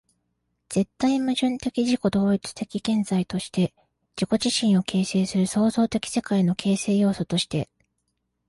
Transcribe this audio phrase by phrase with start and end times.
[0.69, 3.71] 絶対矛盾的自己同一的現在として、
[4.19, 7.69] 自己自身を形成する創造的世界の形成要素として、